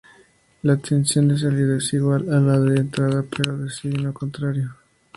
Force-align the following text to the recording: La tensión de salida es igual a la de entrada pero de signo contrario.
La 0.63 0.77
tensión 0.77 1.27
de 1.27 1.37
salida 1.37 1.77
es 1.77 1.93
igual 1.93 2.33
a 2.33 2.39
la 2.39 2.57
de 2.59 2.79
entrada 2.79 3.21
pero 3.29 3.55
de 3.55 3.69
signo 3.69 4.11
contrario. 4.11 4.75